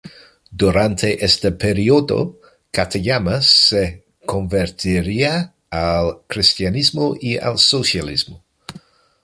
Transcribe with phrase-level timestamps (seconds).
[0.51, 2.39] Durante este periodo
[2.71, 8.43] Katayama se convertiría al cristianismo y al socialismo.